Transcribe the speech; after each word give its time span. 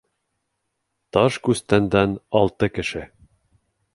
Ташкүстәндән 1.17 2.17
алты 2.41 2.73
кеше. 2.79 3.05